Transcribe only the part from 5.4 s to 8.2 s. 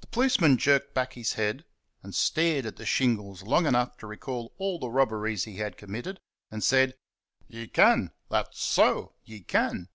he had committed, and said: "Ye can